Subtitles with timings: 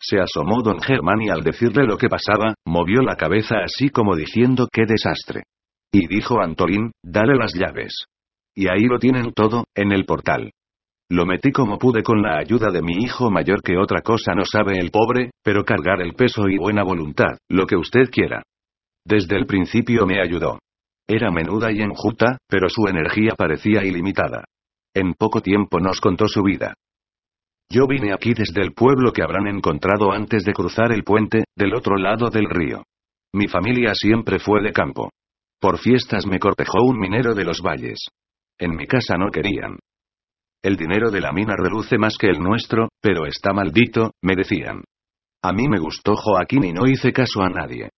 [0.00, 4.16] Se asomó don Germán y al decirle lo que pasaba, movió la cabeza así como
[4.16, 5.44] diciendo qué desastre.
[5.92, 8.06] Y dijo Antolín, dale las llaves.
[8.54, 10.52] Y ahí lo tienen todo, en el portal.
[11.10, 14.44] Lo metí como pude con la ayuda de mi hijo mayor que otra cosa no
[14.44, 18.42] sabe el pobre, pero cargar el peso y buena voluntad, lo que usted quiera.
[19.04, 20.58] Desde el principio me ayudó.
[21.06, 24.44] Era menuda y enjuta, pero su energía parecía ilimitada.
[24.94, 26.74] En poco tiempo nos contó su vida.
[27.72, 31.74] Yo vine aquí desde el pueblo que habrán encontrado antes de cruzar el puente, del
[31.74, 32.82] otro lado del río.
[33.32, 35.08] Mi familia siempre fue de campo.
[35.58, 38.08] Por fiestas me cortejó un minero de los valles.
[38.58, 39.78] En mi casa no querían.
[40.62, 44.84] El dinero de la mina reluce más que el nuestro, pero está maldito, me decían.
[45.42, 47.88] A mí me gustó Joaquín y no hice caso a nadie.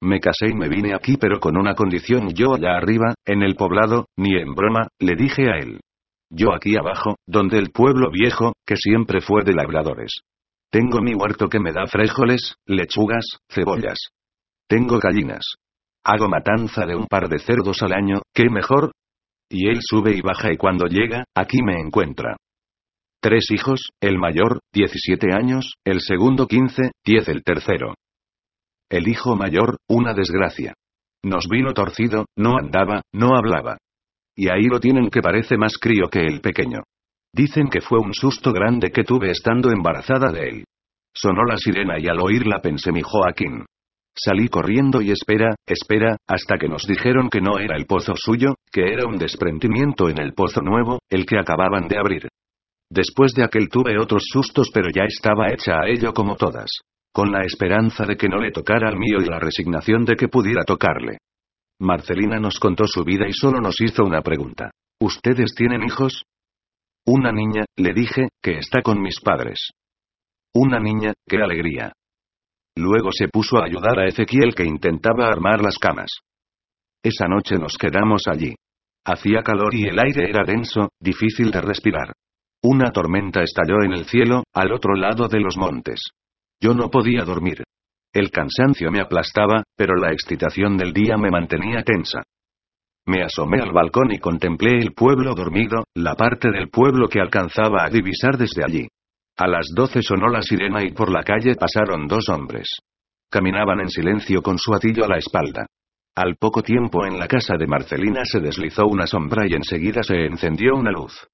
[0.00, 3.56] Me casé y me vine aquí pero con una condición yo allá arriba, en el
[3.56, 5.80] poblado, ni en broma, le dije a él.
[6.36, 10.22] Yo aquí abajo, donde el pueblo viejo, que siempre fue de labradores.
[10.68, 14.08] Tengo mi huerto que me da frijoles, lechugas, cebollas.
[14.68, 15.44] Tengo gallinas.
[16.04, 18.90] Hago matanza de un par de cerdos al año, ¿qué mejor?
[19.48, 22.36] Y él sube y baja y cuando llega, aquí me encuentra.
[23.22, 27.94] Tres hijos, el mayor, 17 años, el segundo 15, 10 el tercero.
[28.90, 30.74] El hijo mayor, una desgracia.
[31.22, 33.78] Nos vino torcido, no andaba, no hablaba.
[34.36, 36.82] Y ahí lo tienen que parece más crío que el pequeño.
[37.32, 40.64] Dicen que fue un susto grande que tuve estando embarazada de él.
[41.14, 43.64] Sonó la sirena y al oírla pensé mi Joaquín.
[44.16, 48.54] Salí corriendo y espera, espera, hasta que nos dijeron que no era el pozo suyo,
[48.70, 52.28] que era un desprendimiento en el pozo nuevo, el que acababan de abrir.
[52.90, 56.70] Después de aquel tuve otros sustos pero ya estaba hecha a ello como todas.
[57.12, 60.28] Con la esperanza de que no le tocara al mío y la resignación de que
[60.28, 61.18] pudiera tocarle.
[61.84, 64.70] Marcelina nos contó su vida y solo nos hizo una pregunta.
[65.00, 66.24] ¿Ustedes tienen hijos?
[67.06, 69.70] Una niña, le dije, que está con mis padres.
[70.54, 71.92] Una niña, qué alegría.
[72.76, 76.10] Luego se puso a ayudar a Ezequiel que intentaba armar las camas.
[77.02, 78.54] Esa noche nos quedamos allí.
[79.04, 82.14] Hacía calor y el aire era denso, difícil de respirar.
[82.62, 86.00] Una tormenta estalló en el cielo, al otro lado de los montes.
[86.58, 87.63] Yo no podía dormir.
[88.14, 92.22] El cansancio me aplastaba, pero la excitación del día me mantenía tensa.
[93.06, 97.84] Me asomé al balcón y contemplé el pueblo dormido, la parte del pueblo que alcanzaba
[97.84, 98.86] a divisar desde allí.
[99.36, 102.68] A las doce sonó la sirena y por la calle pasaron dos hombres.
[103.28, 105.66] Caminaban en silencio con su atillo a la espalda.
[106.14, 110.24] Al poco tiempo en la casa de Marcelina se deslizó una sombra y enseguida se
[110.26, 111.26] encendió una luz.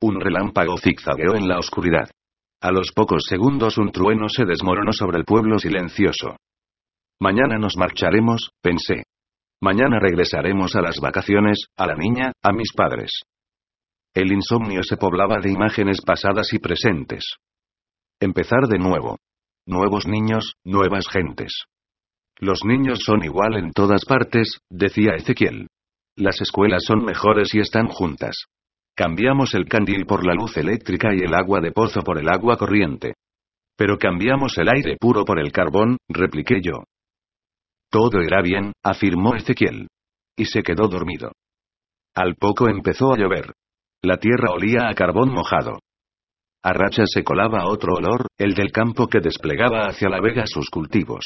[0.00, 2.08] Un relámpago zigzagueó en la oscuridad.
[2.60, 6.36] A los pocos segundos un trueno se desmoronó sobre el pueblo silencioso.
[7.20, 9.04] Mañana nos marcharemos, pensé.
[9.60, 13.22] Mañana regresaremos a las vacaciones, a la niña, a mis padres.
[14.12, 17.36] El insomnio se poblaba de imágenes pasadas y presentes.
[18.20, 19.18] Empezar de nuevo.
[19.64, 21.64] Nuevos niños, nuevas gentes.
[22.40, 25.68] Los niños son igual en todas partes, decía Ezequiel.
[26.16, 28.46] Las escuelas son mejores y están juntas.
[28.98, 32.56] Cambiamos el candil por la luz eléctrica y el agua de pozo por el agua
[32.56, 33.14] corriente.
[33.76, 36.82] Pero cambiamos el aire puro por el carbón, repliqué yo.
[37.92, 39.86] Todo irá bien, afirmó Ezequiel.
[40.36, 41.30] Y se quedó dormido.
[42.16, 43.52] Al poco empezó a llover.
[44.02, 45.78] La tierra olía a carbón mojado.
[46.64, 50.70] A rachas se colaba otro olor, el del campo que desplegaba hacia la vega sus
[50.70, 51.24] cultivos.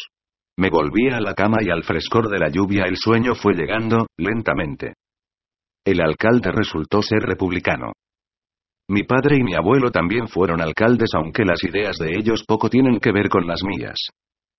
[0.58, 4.08] Me volví a la cama y al frescor de la lluvia el sueño fue llegando,
[4.18, 4.92] lentamente.
[5.84, 7.92] El alcalde resultó ser republicano.
[8.88, 13.00] Mi padre y mi abuelo también fueron alcaldes aunque las ideas de ellos poco tienen
[13.00, 13.98] que ver con las mías.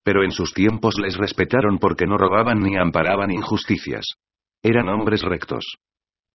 [0.04, 4.04] Pero en sus tiempos les respetaron porque no robaban ni amparaban injusticias.
[4.62, 5.76] Eran hombres rectos.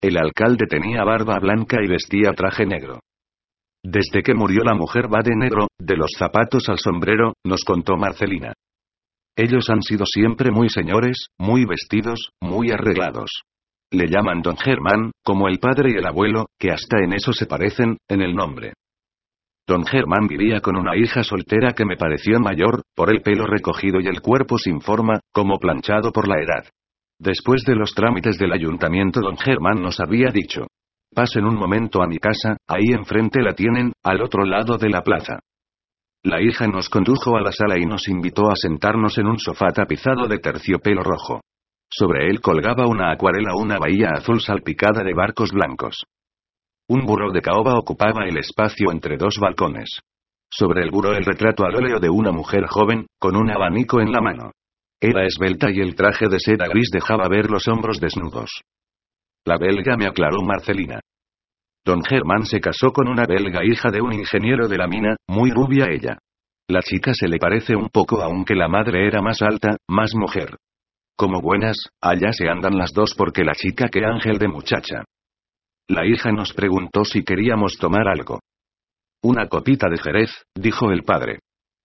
[0.02, 3.00] El alcalde tenía barba blanca y vestía traje negro.
[3.84, 7.96] Desde que murió la mujer va de negro, de los zapatos al sombrero, nos contó
[7.96, 8.54] Marcelina.
[9.36, 13.30] Ellos han sido siempre muy señores, muy vestidos, muy arreglados.
[13.92, 17.48] Le llaman don Germán, como el padre y el abuelo, que hasta en eso se
[17.48, 18.74] parecen, en el nombre.
[19.68, 24.00] Don Germán vivía con una hija soltera que me pareció mayor, por el pelo recogido
[24.00, 26.70] y el cuerpo sin forma, como planchado por la edad.
[27.20, 30.68] Después de los trámites del ayuntamiento, don Germán nos había dicho.
[31.14, 35.02] Pasen un momento a mi casa, ahí enfrente la tienen, al otro lado de la
[35.02, 35.40] plaza.
[36.24, 39.68] La hija nos condujo a la sala y nos invitó a sentarnos en un sofá
[39.68, 41.42] tapizado de terciopelo rojo.
[41.92, 46.06] Sobre él colgaba una acuarela una bahía azul salpicada de barcos blancos.
[46.88, 50.00] Un burro de caoba ocupaba el espacio entre dos balcones.
[50.52, 54.12] Sobre el burro el retrato al óleo de una mujer joven, con un abanico en
[54.12, 54.52] la mano.
[55.02, 58.62] Era esbelta y el traje de seda gris dejaba ver los hombros desnudos.
[59.46, 61.00] La belga me aclaró Marcelina.
[61.86, 65.52] Don Germán se casó con una belga hija de un ingeniero de la mina, muy
[65.52, 66.18] rubia ella.
[66.68, 70.58] La chica se le parece un poco aunque la madre era más alta, más mujer.
[71.20, 75.04] Como buenas, allá se andan las dos porque la chica que ángel de muchacha.
[75.90, 78.40] La hija nos preguntó si queríamos tomar algo.
[79.22, 81.40] Una copita de Jerez, dijo el padre.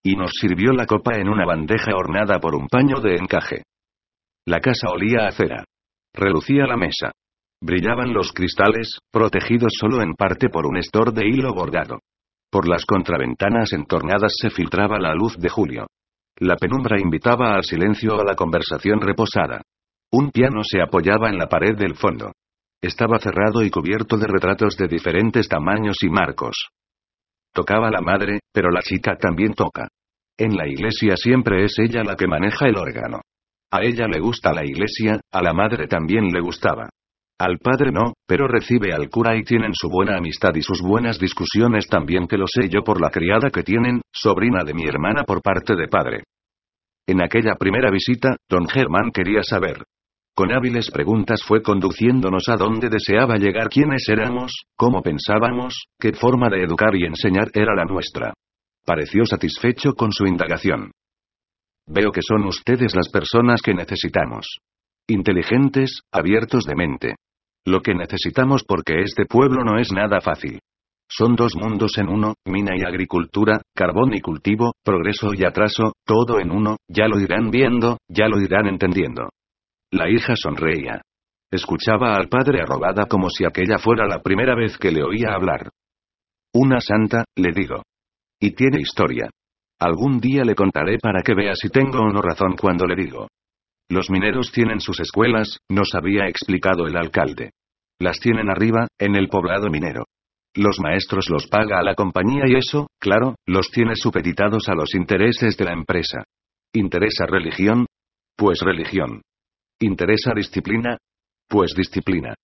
[0.04, 3.64] Y nos sirvió la copa en una bandeja ornada por un paño de encaje.
[4.46, 5.64] La casa olía a cera.
[6.14, 7.10] Relucía la mesa.
[7.60, 11.98] Brillaban los cristales, protegidos solo en parte por un estor de hilo bordado.
[12.52, 15.86] Por las contraventanas entornadas se filtraba la luz de julio.
[16.40, 19.62] La penumbra invitaba al silencio a la conversación reposada.
[20.10, 22.32] Un piano se apoyaba en la pared del fondo.
[22.82, 26.68] Estaba cerrado y cubierto de retratos de diferentes tamaños y marcos.
[27.52, 29.88] Tocaba la madre, pero la chica también toca.
[30.36, 33.20] En la iglesia siempre es ella la que maneja el órgano.
[33.70, 36.90] A ella le gusta la iglesia, a la madre también le gustaba.
[37.38, 41.18] Al padre no, pero recibe al cura y tienen su buena amistad y sus buenas
[41.18, 45.24] discusiones también que lo sé yo por la criada que tienen, sobrina de mi hermana
[45.24, 46.24] por parte de padre.
[47.06, 49.84] En aquella primera visita, don Germán quería saber,
[50.36, 56.48] con hábiles preguntas fue conduciéndonos a donde deseaba llegar quiénes éramos, cómo pensábamos, qué forma
[56.48, 58.34] de educar y enseñar era la nuestra.
[58.84, 60.90] Pareció satisfecho con su indagación.
[61.86, 64.58] Veo que son ustedes las personas que necesitamos.
[65.06, 67.14] Inteligentes, abiertos de mente.
[67.66, 70.60] Lo que necesitamos porque este pueblo no es nada fácil.
[71.08, 76.40] Son dos mundos en uno, mina y agricultura, carbón y cultivo, progreso y atraso, todo
[76.40, 79.30] en uno, ya lo irán viendo, ya lo irán entendiendo.
[79.92, 81.02] La hija sonreía.
[81.50, 85.70] Escuchaba al padre arrobada como si aquella fuera la primera vez que le oía hablar.
[86.52, 87.82] Una santa, le digo.
[88.40, 89.30] Y tiene historia.
[89.78, 93.28] Algún día le contaré para que vea si tengo o no razón cuando le digo.
[93.90, 97.50] Los mineros tienen sus escuelas, nos había explicado el alcalde.
[98.00, 100.04] Las tienen arriba, en el poblado minero.
[100.54, 104.94] Los maestros los paga a la compañía y eso, claro, los tiene supeditados a los
[104.94, 106.24] intereses de la empresa.
[106.72, 107.86] ¿Interesa religión?
[108.36, 109.22] Pues religión.
[109.80, 110.96] ¿Interesa disciplina?
[111.48, 112.34] Pues disciplina.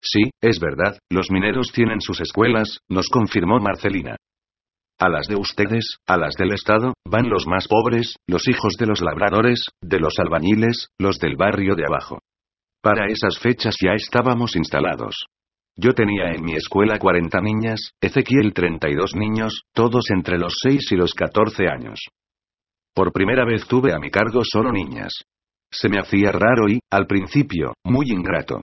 [0.00, 4.16] Sí, es verdad, los mineros tienen sus escuelas, nos confirmó Marcelina.
[5.00, 8.86] A las de ustedes, a las del Estado, van los más pobres, los hijos de
[8.86, 12.18] los labradores, de los albañiles, los del barrio de abajo.
[12.82, 15.26] Para esas fechas ya estábamos instalados.
[15.76, 20.96] Yo tenía en mi escuela 40 niñas, Ezequiel 32 niños, todos entre los 6 y
[20.96, 22.00] los 14 años.
[22.92, 25.12] Por primera vez tuve a mi cargo solo niñas.
[25.70, 28.62] Se me hacía raro y, al principio, muy ingrato.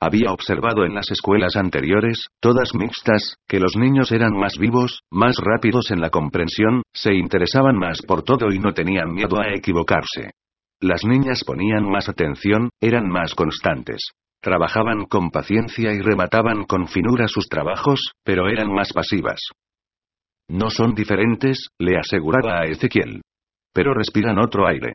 [0.00, 5.36] Había observado en las escuelas anteriores, todas mixtas, que los niños eran más vivos, más
[5.38, 10.30] rápidos en la comprensión, se interesaban más por todo y no tenían miedo a equivocarse.
[10.80, 14.12] Las niñas ponían más atención, eran más constantes.
[14.40, 19.40] Trabajaban con paciencia y remataban con finura sus trabajos, pero eran más pasivas.
[20.48, 23.22] No son diferentes, le aseguraba a Ezequiel.
[23.74, 24.92] Pero respiran otro aire.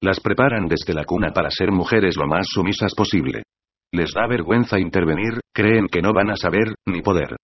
[0.00, 3.42] Las preparan desde la cuna para ser mujeres lo más sumisas posible.
[3.92, 7.36] Les da vergüenza intervenir, creen que no van a saber, ni poder.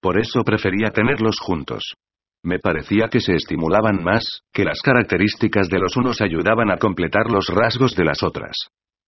[0.00, 1.94] Por eso prefería tenerlos juntos.
[2.44, 7.30] Me parecía que se estimulaban más, que las características de los unos ayudaban a completar
[7.30, 8.54] los rasgos de las otras.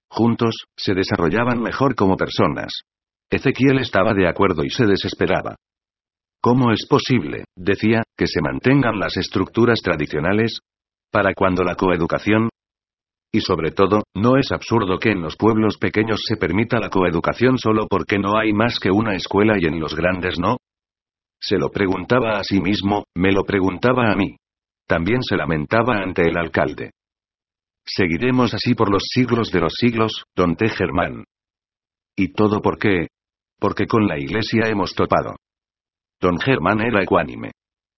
[0.08, 2.82] Juntos, se desarrollaban mejor como personas.
[3.30, 5.54] Ezequiel estaba de acuerdo y se desesperaba.
[6.42, 10.58] ¿Cómo es posible, decía, que se mantengan las estructuras tradicionales?
[11.12, 12.48] Para cuando la coeducación,
[13.32, 17.58] y sobre todo, ¿no es absurdo que en los pueblos pequeños se permita la coeducación
[17.58, 20.56] solo porque no hay más que una escuela y en los grandes no?
[21.40, 24.36] Se lo preguntaba a sí mismo, me lo preguntaba a mí.
[24.86, 26.90] También se lamentaba ante el alcalde.
[27.86, 30.68] Seguiremos así por los siglos de los siglos, don T.
[30.68, 31.24] Germán.
[32.16, 33.08] ¿Y todo por qué?
[33.58, 35.36] Porque con la iglesia hemos topado.
[36.20, 37.52] Don Germán era ecuánime.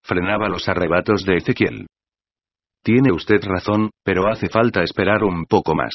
[0.05, 1.87] Frenaba los arrebatos de Ezequiel.
[2.83, 5.93] Tiene usted razón, pero hace falta esperar un poco más.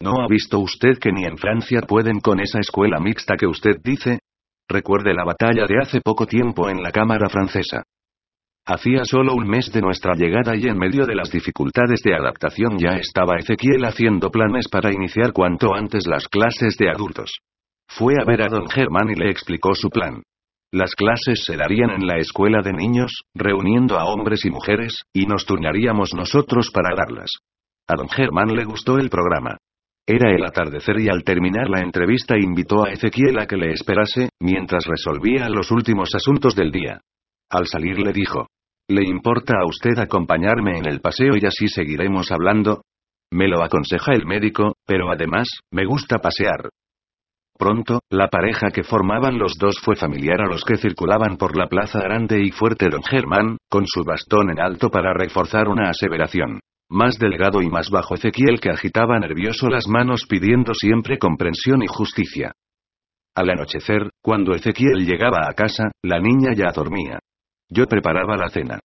[0.00, 3.76] ¿No ha visto usted que ni en Francia pueden con esa escuela mixta que usted
[3.82, 4.20] dice?
[4.68, 7.82] Recuerde la batalla de hace poco tiempo en la Cámara francesa.
[8.64, 12.78] Hacía solo un mes de nuestra llegada y en medio de las dificultades de adaptación
[12.78, 17.38] ya estaba Ezequiel haciendo planes para iniciar cuanto antes las clases de adultos.
[17.88, 20.22] Fue a ver a don Germán y le explicó su plan.
[20.74, 25.26] Las clases se darían en la escuela de niños, reuniendo a hombres y mujeres, y
[25.26, 27.30] nos turnaríamos nosotros para darlas.
[27.86, 29.58] A don Germán le gustó el programa.
[30.06, 34.30] Era el atardecer y al terminar la entrevista invitó a Ezequiel a que le esperase,
[34.40, 37.02] mientras resolvía los últimos asuntos del día.
[37.50, 38.46] Al salir le dijo,
[38.88, 42.82] ¿Le importa a usted acompañarme en el paseo y así seguiremos hablando?
[43.30, 46.70] Me lo aconseja el médico, pero además, me gusta pasear.
[47.58, 51.66] Pronto, la pareja que formaban los dos fue familiar a los que circulaban por la
[51.66, 56.60] plaza grande y fuerte don Germán, con su bastón en alto para reforzar una aseveración.
[56.90, 61.86] Más delgado y más bajo Ezequiel que agitaba nervioso las manos pidiendo siempre comprensión y
[61.86, 62.52] justicia.
[63.34, 67.18] Al anochecer, cuando Ezequiel llegaba a casa, la niña ya dormía.
[67.70, 68.80] Yo preparaba la cena.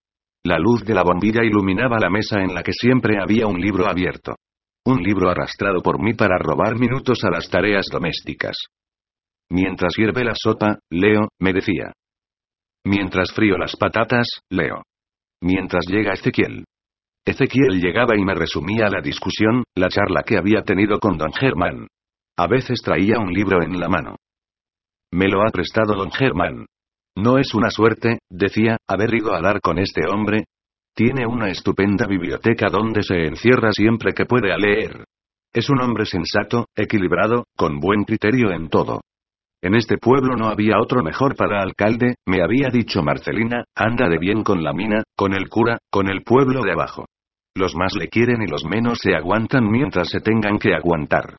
[0.46, 3.90] La luz de la bombilla iluminaba la mesa en la que siempre había un libro
[3.90, 4.36] abierto.
[4.88, 8.56] Un libro arrastrado por mí para robar minutos a las tareas domésticas.
[9.50, 11.92] Mientras hierve la sopa, leo, me decía.
[12.86, 14.84] Mientras frío las patatas, leo.
[15.42, 16.64] Mientras llega Ezequiel.
[17.26, 21.88] Ezequiel llegaba y me resumía la discusión, la charla que había tenido con don Germán.
[22.38, 24.16] A veces traía un libro en la mano.
[25.12, 26.66] Me lo ha prestado don Germán.
[27.18, 30.46] No es una suerte, decía, haber ido a dar con este hombre.
[30.98, 35.06] Tiene una estupenda biblioteca donde se encierra siempre que puede a leer.
[35.54, 39.02] Es un hombre sensato, equilibrado, con buen criterio en todo.
[39.62, 44.18] En este pueblo no había otro mejor para alcalde, me había dicho Marcelina, anda de
[44.18, 47.06] bien con la mina, con el cura, con el pueblo de abajo.
[47.56, 51.38] Los más le quieren y los menos se aguantan mientras se tengan que aguantar.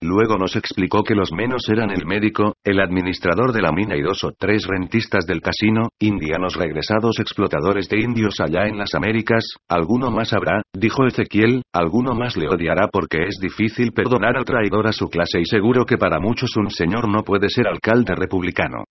[0.00, 4.02] Luego nos explicó que los menos eran el médico, el administrador de la mina y
[4.02, 9.44] dos o tres rentistas del casino, indianos regresados explotadores de indios allá en las Américas,
[9.68, 14.86] alguno más habrá, dijo Ezequiel, alguno más le odiará porque es difícil perdonar al traidor
[14.86, 18.84] a su clase y seguro que para muchos un señor no puede ser alcalde republicano.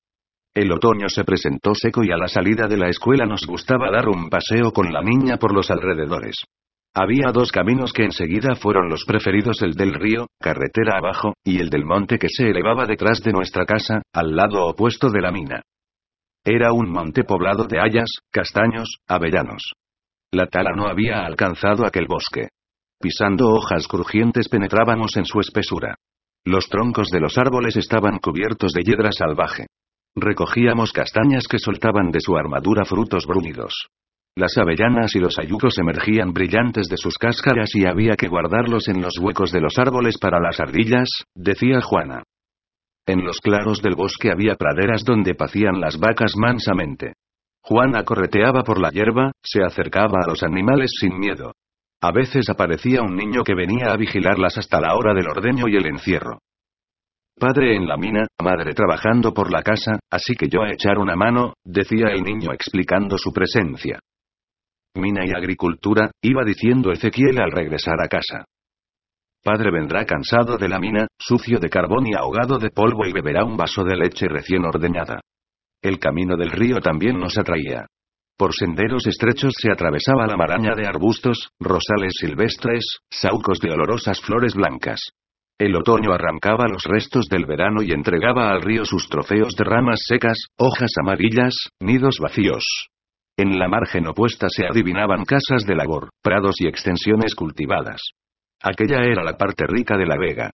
[0.53, 4.09] El otoño se presentó seco y a la salida de la escuela nos gustaba dar
[4.09, 6.35] un paseo con la niña por los alrededores.
[6.99, 11.69] Había dos caminos que enseguida fueron los preferidos, el del río, carretera abajo, y el
[11.69, 15.61] del monte que se elevaba detrás de nuestra casa, al lado opuesto de la mina.
[16.43, 19.73] Era un monte poblado de hayas, castaños, avellanos.
[20.31, 22.47] La tala no había alcanzado aquel bosque.
[22.99, 25.97] Pisando hojas crujientes penetrábamos en su espesura.
[26.45, 29.67] Los troncos de los árboles estaban cubiertos de hiedra salvaje.
[30.15, 33.87] Recogíamos castañas que soltaban de su armadura frutos bruñidos.
[34.37, 39.01] Las avellanas y los ayucos emergían brillantes de sus cáscaras y había que guardarlos en
[39.01, 42.21] los huecos de los árboles para las ardillas, decía Juana.
[43.07, 47.13] En los claros del bosque había praderas donde pacían las vacas mansamente.
[47.63, 51.53] Juana correteaba por la hierba, se acercaba a los animales sin miedo.
[51.99, 55.77] A veces aparecía un niño que venía a vigilarlas hasta la hora del ordeño y
[55.77, 56.37] el encierro.
[57.39, 61.15] Padre en la mina, madre trabajando por la casa, así que yo a echar una
[61.15, 63.97] mano, decía el niño explicando su presencia
[64.97, 68.45] mina y agricultura, iba diciendo Ezequiel al regresar a casa.
[69.43, 73.45] Padre vendrá cansado de la mina, sucio de carbón y ahogado de polvo y beberá
[73.45, 75.21] un vaso de leche recién ordeñada.
[75.81, 77.85] El camino del río también nos atraía.
[78.37, 84.53] Por senderos estrechos se atravesaba la maraña de arbustos, rosales silvestres, saucos de olorosas flores
[84.53, 84.99] blancas.
[85.59, 90.01] El otoño arrancaba los restos del verano y entregaba al río sus trofeos de ramas
[90.05, 92.89] secas, hojas amarillas, nidos vacíos.
[93.39, 98.01] En la margen opuesta se adivinaban casas de labor, prados y extensiones cultivadas.
[98.63, 100.49] Aquella era la parte rica de la vega.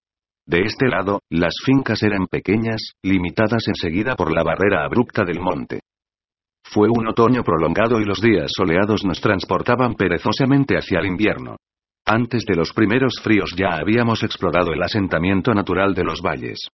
[0.46, 5.80] De este lado, las fincas eran pequeñas, limitadas enseguida por la barrera abrupta del monte.
[6.66, 11.56] Fue un otoño prolongado y los días soleados nos transportaban perezosamente hacia el invierno.
[12.06, 16.68] Antes de los primeros fríos ya habíamos explorado el asentamiento natural de los valles.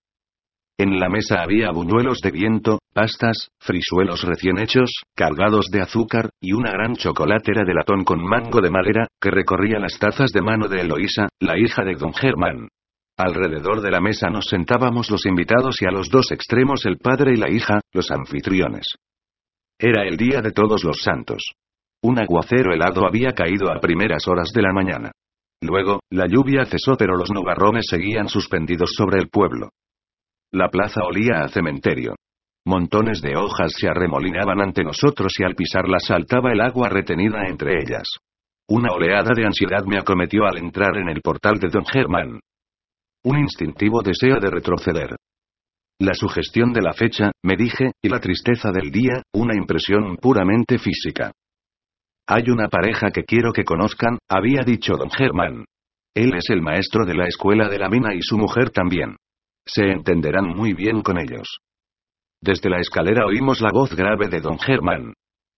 [0.80, 6.54] En la mesa había buñuelos de viento, pastas, frisuelos recién hechos, cargados de azúcar, y
[6.54, 10.70] una gran chocolatera de latón con mango de madera, que recorría las tazas de mano
[10.70, 12.70] de Eloísa, la hija de don Germán.
[13.18, 17.34] Alrededor de la mesa nos sentábamos los invitados y a los dos extremos el padre
[17.34, 18.86] y la hija, los anfitriones.
[19.78, 21.56] Era el día de todos los santos.
[22.04, 25.12] Un aguacero helado había caído a primeras horas de la mañana.
[25.62, 29.72] Luego, la lluvia cesó pero los nubarrones seguían suspendidos sobre el pueblo.
[30.52, 32.16] La plaza olía a cementerio.
[32.66, 37.82] Montones de hojas se arremolinaban ante nosotros y al pisarlas saltaba el agua retenida entre
[37.82, 38.08] ellas.
[38.68, 42.40] Una oleada de ansiedad me acometió al entrar en el portal de don Germán.
[43.24, 45.16] Un instintivo deseo de retroceder.
[46.00, 50.80] La sugestión de la fecha, me dije, y la tristeza del día, una impresión puramente
[50.80, 51.32] física.
[52.28, 55.66] Hay una pareja que quiero que conozcan, había dicho don Germán.
[56.16, 59.16] Él es el maestro de la escuela de la mina y su mujer también.
[59.72, 61.60] Se entenderán muy bien con ellos.
[62.42, 65.14] Desde la escalera oímos la voz grave de don Germán.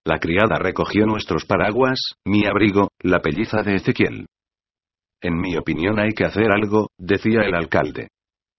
[0.06, 4.26] La criada recogió nuestros paraguas, mi abrigo, la pelliza de Ezequiel.
[5.22, 8.10] En mi opinión hay que hacer algo, decía el alcalde.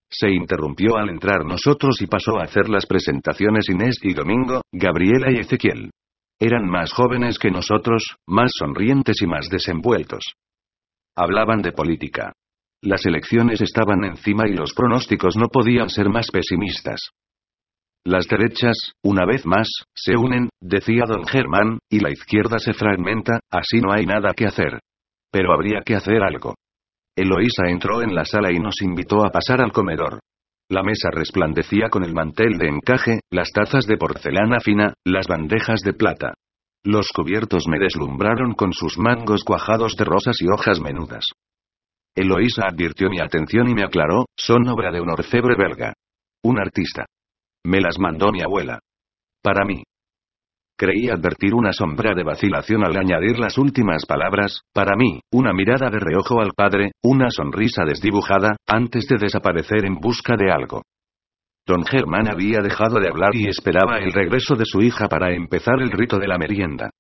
[0.09, 5.33] Se interrumpió al entrar nosotros y pasó a hacer las presentaciones Inés y Domingo, Gabriela
[5.33, 5.91] y Ezequiel.
[6.41, 10.35] Eran más jóvenes que nosotros, más sonrientes y más desenvueltos.
[11.17, 12.33] Hablaban de política.
[12.85, 17.11] Las elecciones estaban encima y los pronósticos no podían ser más pesimistas.
[18.05, 23.39] Las derechas, una vez más, se unen, decía don Germán, y la izquierda se fragmenta,
[23.49, 24.81] así no hay nada que hacer.
[25.31, 26.57] Pero habría que hacer algo.
[27.17, 30.19] Eloísa entró en la sala y nos invitó a pasar al comedor.
[30.69, 35.83] La mesa resplandecía con el mantel de encaje, las tazas de porcelana fina, las bandejas
[35.83, 36.35] de plata.
[36.83, 41.27] Los cubiertos me deslumbraron con sus mangos cuajados de rosas y hojas menudas.
[42.15, 45.95] Eloísa advirtió mi atención y me aclaró, son obra de un orfebre belga.
[46.43, 47.07] Un artista.
[47.65, 48.81] Me las mandó mi abuela.
[49.43, 49.83] Para mí.
[50.77, 55.89] Creí advertir una sombra de vacilación al añadir las últimas palabras, para mí, una mirada
[55.91, 60.83] de reojo al padre, una sonrisa desdibujada, antes de desaparecer en busca de algo.
[61.65, 65.81] Don Germán había dejado de hablar y esperaba el regreso de su hija para empezar
[65.81, 66.91] el rito de la merienda.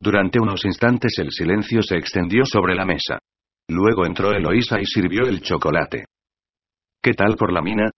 [0.00, 3.18] Durante unos instantes el silencio se extendió sobre la mesa.
[3.72, 6.04] Luego entró Eloísa y sirvió el chocolate.
[7.02, 7.90] ¿Qué tal por la mina?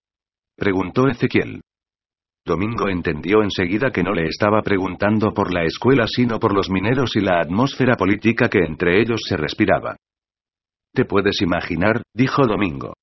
[0.55, 1.59] preguntó Ezequiel.
[2.45, 7.17] Domingo entendió enseguida que no le estaba preguntando por la escuela sino por los mineros
[7.17, 9.97] y la atmósfera política que entre ellos se respiraba.
[10.93, 12.93] Te puedes imaginar, dijo Domingo.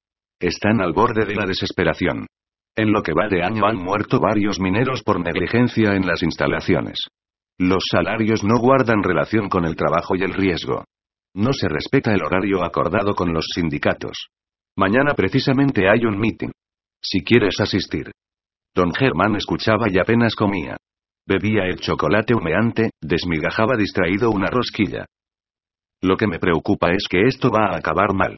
[0.41, 2.27] Están al borde de la desesperación.
[2.75, 7.09] En lo que va de año han muerto varios mineros por negligencia en las instalaciones.
[7.59, 10.85] Los salarios no guardan relación con el trabajo y el riesgo.
[11.35, 14.29] No se respeta el horario acordado con los sindicatos.
[14.77, 16.51] Mañana precisamente hay un meeting.
[17.03, 18.11] Si quieres asistir.
[18.75, 20.77] Don Germán escuchaba y apenas comía.
[21.27, 25.07] Bebía el chocolate humeante, desmigajaba distraído una rosquilla.
[26.03, 28.37] Lo que me preocupa es que esto va a acabar mal.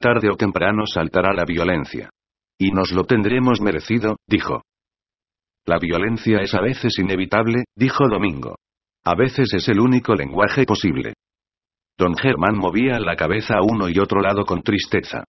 [0.00, 2.10] Tarde o temprano saltará la violencia.
[2.58, 4.62] Y nos lo tendremos merecido, dijo.
[5.66, 8.56] La violencia es a veces inevitable, dijo Domingo.
[9.04, 11.14] A veces es el único lenguaje posible.
[11.96, 15.24] Don Germán movía la cabeza a uno y otro lado con tristeza.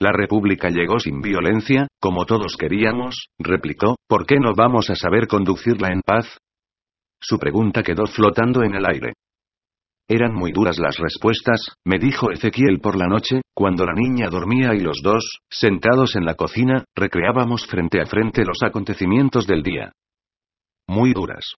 [0.00, 5.26] La República llegó sin violencia, como todos queríamos, replicó, ¿por qué no vamos a saber
[5.26, 6.38] conducirla en paz?
[7.20, 9.14] Su pregunta quedó flotando en el aire.
[10.08, 14.74] Eran muy duras las respuestas, me dijo Ezequiel por la noche, cuando la niña dormía
[14.74, 19.92] y los dos, sentados en la cocina, recreábamos frente a frente los acontecimientos del día.
[20.86, 21.54] Muy duras.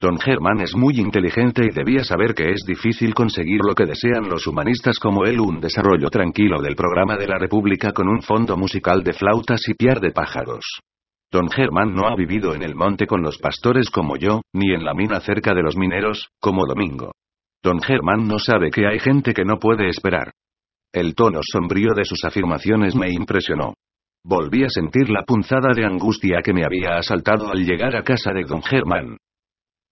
[0.00, 4.30] Don Germán es muy inteligente y debía saber que es difícil conseguir lo que desean
[4.30, 8.56] los humanistas como él, un desarrollo tranquilo del programa de la República con un fondo
[8.56, 10.64] musical de flautas y piar de pájaros.
[11.30, 14.84] Don Germán no ha vivido en el monte con los pastores como yo, ni en
[14.84, 17.12] la mina cerca de los mineros, como Domingo.
[17.62, 20.32] Don Germán no sabe que hay gente que no puede esperar.
[20.94, 23.74] El tono sombrío de sus afirmaciones me impresionó.
[24.24, 28.32] Volví a sentir la punzada de angustia que me había asaltado al llegar a casa
[28.32, 29.18] de don Germán.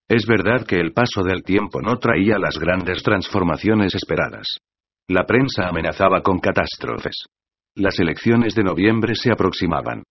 [0.08, 4.58] Es verdad que el paso del tiempo no traía las grandes transformaciones esperadas.
[5.06, 7.26] La prensa amenazaba con catástrofes.
[7.74, 10.02] Las elecciones de noviembre se aproximaban.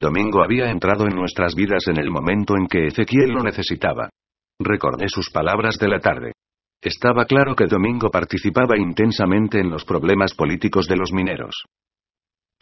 [0.00, 4.10] Domingo había entrado en nuestras vidas en el momento en que Ezequiel lo necesitaba.
[4.58, 6.32] Recordé sus palabras de la tarde.
[6.82, 11.64] Estaba claro que Domingo participaba intensamente en los problemas políticos de los mineros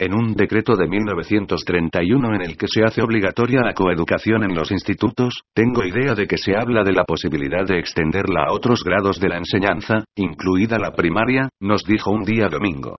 [0.03, 4.73] en un decreto de 1931 en el que se hace obligatoria la coeducación en los
[4.73, 9.21] institutos, tengo idea de que se habla de la posibilidad de extenderla a otros grados
[9.21, 12.97] de la enseñanza, incluida la primaria, nos dijo un día domingo.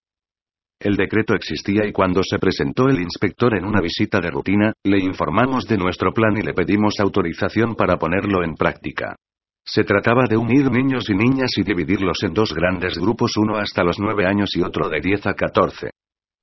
[0.80, 5.00] El decreto existía y cuando se presentó el inspector en una visita de rutina, le
[5.00, 9.18] informamos de nuestro plan y le pedimos autorización para ponerlo en práctica.
[9.66, 13.84] Se trataba de unir niños y niñas y dividirlos en dos grandes grupos, uno hasta
[13.84, 15.90] los nueve años y otro de 10 a 14.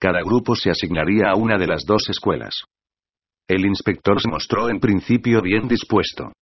[0.00, 2.62] Cada grupo se asignaría a una de las dos escuelas.
[3.46, 6.32] El inspector se mostró en principio bien dispuesto.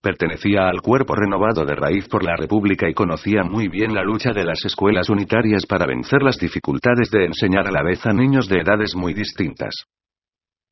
[0.00, 4.30] Pertenecía al cuerpo renovado de raíz por la República y conocía muy bien la lucha
[4.32, 8.48] de las escuelas unitarias para vencer las dificultades de enseñar a la vez a niños
[8.48, 9.74] de edades muy distintas.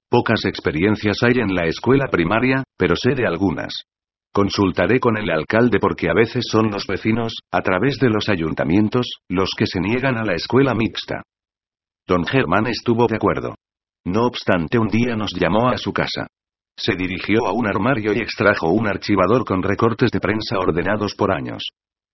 [0.08, 3.74] Pocas experiencias hay en la escuela primaria, pero sé de algunas.
[4.32, 9.06] Consultaré con el alcalde porque a veces son los vecinos, a través de los ayuntamientos,
[9.28, 11.22] los que se niegan a la escuela mixta.
[12.08, 13.56] Don Germán estuvo de acuerdo.
[14.04, 16.28] No obstante, un día nos llamó a su casa.
[16.78, 21.32] Se dirigió a un armario y extrajo un archivador con recortes de prensa ordenados por
[21.32, 21.64] años.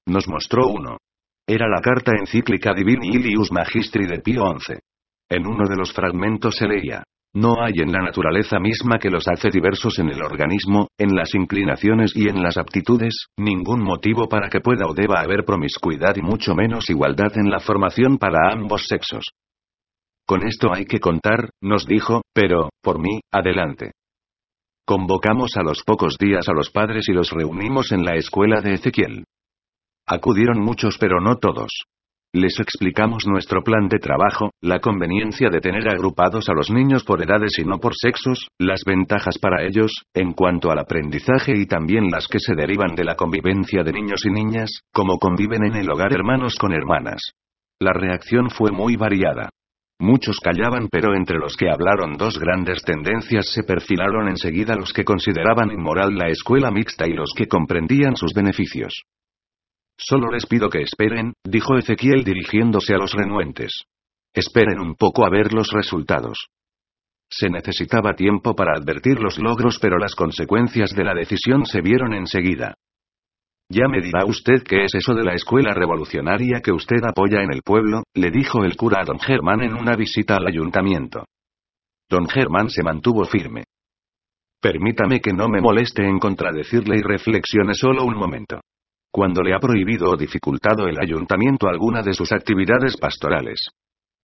[0.07, 0.97] Nos mostró uno.
[1.47, 4.79] Era la carta encíclica Divini Ilius Magistri de Pío XI.
[5.29, 7.03] En uno de los fragmentos se leía.
[7.35, 11.35] No hay en la naturaleza misma que los hace diversos en el organismo, en las
[11.35, 16.23] inclinaciones y en las aptitudes, ningún motivo para que pueda o deba haber promiscuidad y
[16.23, 19.25] mucho menos igualdad en la formación para ambos sexos.
[20.33, 23.93] Con esto hay que contar, nos dijo, pero, por mí, adelante.
[24.87, 28.73] Convocamos a los pocos días a los padres y los reunimos en la escuela de
[28.73, 29.25] Ezequiel.
[30.09, 31.69] Acudieron muchos pero no todos.
[32.33, 37.23] Les explicamos nuestro plan de trabajo, la conveniencia de tener agrupados a los niños por
[37.23, 42.07] edades y no por sexos, las ventajas para ellos, en cuanto al aprendizaje y también
[42.11, 45.91] las que se derivan de la convivencia de niños y niñas, como conviven en el
[45.91, 47.21] hogar hermanos con hermanas.
[47.79, 49.51] La reacción fue muy variada.
[50.03, 55.05] Muchos callaban pero entre los que hablaron dos grandes tendencias se perfilaron enseguida los que
[55.05, 59.05] consideraban inmoral la escuela mixta y los que comprendían sus beneficios.
[59.97, 63.85] Solo les pido que esperen, dijo Ezequiel dirigiéndose a los renuentes.
[64.35, 66.49] Esperen un poco a ver los resultados.
[67.31, 72.13] Se necesitaba tiempo para advertir los logros pero las consecuencias de la decisión se vieron
[72.13, 72.75] enseguida.
[73.75, 77.51] Ya me dirá usted qué es eso de la escuela revolucionaria que usted apoya en
[77.55, 81.25] el pueblo, le dijo el cura a don Germán en una visita al ayuntamiento.
[82.07, 83.65] Don Germán se mantuvo firme.
[84.61, 88.61] Permítame que no me moleste en contradecirle y reflexione solo un momento.
[89.11, 93.59] Cuando le ha prohibido o dificultado el ayuntamiento alguna de sus actividades pastorales.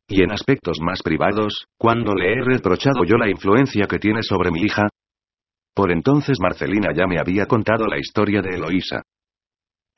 [0.06, 4.50] Y en aspectos más privados, cuando le he reprochado yo la influencia que tiene sobre
[4.50, 4.90] mi hija.
[5.74, 9.00] Por entonces Marcelina ya me había contado la historia de Eloísa.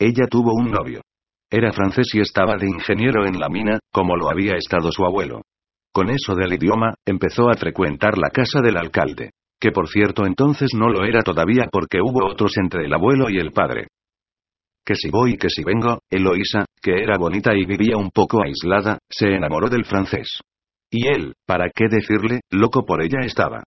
[0.00, 1.02] Ella tuvo un novio.
[1.50, 5.42] Era francés y estaba de ingeniero en la mina, como lo había estado su abuelo.
[5.92, 9.32] Con eso del idioma, empezó a frecuentar la casa del alcalde.
[9.60, 13.36] Que por cierto entonces no lo era todavía porque hubo otros entre el abuelo y
[13.36, 13.88] el padre.
[14.86, 19.00] Que si voy que si vengo, Eloísa, que era bonita y vivía un poco aislada,
[19.10, 20.40] se enamoró del francés.
[20.90, 23.62] Y él, ¿para qué decirle, loco por ella estaba?